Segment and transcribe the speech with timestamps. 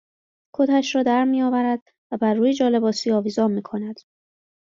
[0.55, 1.79] کتش را درمیآورد
[2.11, 3.99] و بر روی جالباسی آویزان میکند